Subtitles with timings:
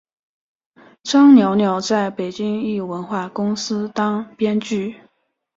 [1.03, 4.95] 张寥寥在北京一文化公司当编剧。